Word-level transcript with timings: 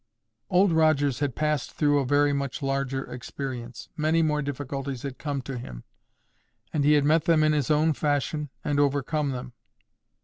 Old 0.49 0.71
Rogers 0.71 1.19
had 1.19 1.35
passed 1.35 1.73
through 1.73 1.99
a 1.99 2.07
very 2.07 2.33
much 2.33 2.63
larger 2.63 3.03
experience. 3.13 3.87
Many 3.95 4.23
more 4.23 4.41
difficulties 4.41 5.03
had 5.03 5.19
come 5.19 5.43
to 5.43 5.59
him, 5.59 5.83
and 6.73 6.83
he 6.83 6.93
had 6.93 7.05
met 7.05 7.25
them 7.25 7.43
in 7.43 7.53
his 7.53 7.69
own 7.69 7.93
fashion 7.93 8.49
and 8.63 8.79
overcome 8.79 9.29
them. 9.29 9.53